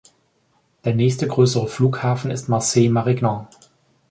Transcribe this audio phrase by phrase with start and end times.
[0.83, 3.47] Der nächste größere Flughafen ist Marseille-Marignane.